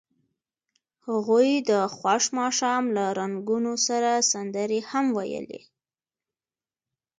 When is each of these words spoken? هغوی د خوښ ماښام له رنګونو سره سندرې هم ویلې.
هغوی 1.07 1.49
د 1.69 1.71
خوښ 1.97 2.23
ماښام 2.39 2.83
له 2.95 3.05
رنګونو 3.19 3.73
سره 3.87 4.11
سندرې 4.31 4.79
هم 4.89 5.05
ویلې. 5.17 5.61